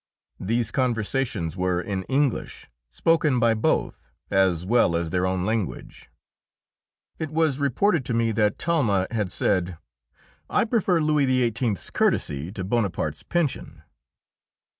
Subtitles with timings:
[0.39, 6.09] These conversations were in English, spoken by both as well as their own language.
[7.19, 9.77] It was reported to me that Talma had said,
[10.49, 13.83] "I prefer Louis XVIII.'s courtesy to Bonaparte's pension."